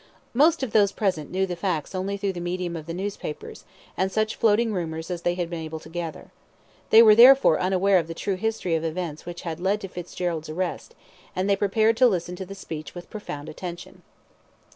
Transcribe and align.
Most 0.33 0.63
of 0.63 0.71
those 0.71 0.91
present 0.91 1.29
knew 1.29 1.45
the 1.45 1.55
facts 1.55 1.93
only 1.93 2.17
through 2.17 2.33
the 2.33 2.39
medium 2.41 2.75
of 2.75 2.87
the 2.87 2.93
newspapers, 2.95 3.65
and 3.95 4.11
such 4.11 4.35
floating 4.35 4.73
rumours 4.73 5.11
as 5.11 5.21
they 5.21 5.35
had 5.35 5.47
been 5.47 5.59
able 5.61 5.79
to 5.79 5.89
gather. 5.89 6.31
They 6.89 7.03
were 7.03 7.13
therefore 7.13 7.59
unaware 7.59 7.99
of 7.99 8.07
the 8.07 8.15
true 8.15 8.33
history 8.33 8.73
of 8.73 8.83
events 8.83 9.27
which 9.27 9.43
had 9.43 9.59
led 9.59 9.79
to 9.81 9.87
Fitzgerald's 9.87 10.49
arrest, 10.49 10.95
and 11.35 11.47
they 11.47 11.55
prepared 11.55 11.97
to 11.97 12.07
listen 12.07 12.35
to 12.37 12.47
the 12.47 12.55
speech 12.55 12.95
with 12.95 13.11
profound 13.11 13.47
attention. 13.47 14.01